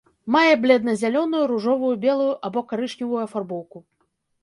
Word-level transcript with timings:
Мае 0.35 0.53
бледна-зялёную, 0.63 1.43
ружовую, 1.53 1.93
белую 2.09 2.33
або 2.51 2.67
карычневую 2.75 3.25
афарбоўку. 3.29 3.77